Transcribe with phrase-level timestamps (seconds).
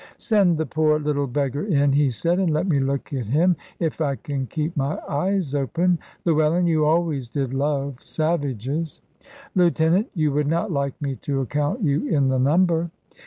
[0.17, 4.01] "Send the poor little beggar in," he said, "and let me look at him, if
[4.01, 5.99] I can keep my eyes open.
[6.25, 8.99] Llewellyn, you always did love savages."
[9.53, 12.89] "Lieutenant, you would not like me to account you in the number."